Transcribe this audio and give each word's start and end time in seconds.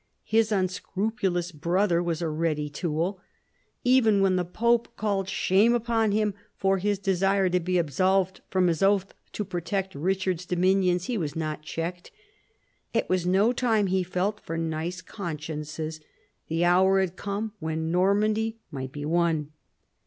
His 0.25 0.51
unscrupulous 0.51 1.51
brother 1.51 2.01
was 2.01 2.23
a 2.23 2.27
ready 2.27 2.71
tool. 2.71 3.21
Even 3.83 4.19
when 4.19 4.35
the 4.35 4.43
pope 4.43 4.97
called 4.97 5.29
shame 5.29 5.75
upon 5.75 6.11
him 6.11 6.33
for 6.57 6.79
his 6.79 6.97
in 6.97 7.03
THE 7.03 7.13
FALL 7.13 7.13
OF 7.13 7.19
THE 7.21 7.25
ANGEVINS 7.27 7.55
55 7.59 7.59
desire 7.59 7.59
to 7.59 7.65
be 7.65 7.77
absolved 7.87 8.41
from 8.49 8.67
his 8.67 8.81
oath 8.81 9.13
to 9.33 9.45
protect 9.45 9.93
Richard's 9.93 10.47
dominions 10.47 11.05
he 11.05 11.19
was 11.19 11.35
not 11.35 11.61
checked. 11.61 12.09
It 12.95 13.09
was 13.09 13.27
no 13.27 13.53
time, 13.53 13.85
he 13.85 14.01
felt, 14.01 14.39
for 14.39 14.57
nice 14.57 15.03
consciences. 15.03 15.99
The 16.47 16.65
hour 16.65 16.99
had 16.99 17.15
come 17.15 17.53
when 17.59 17.91
Nor 17.91 18.15
mandy 18.15 18.57
might 18.71 18.91
be 18.91 19.05
won. 19.05 19.51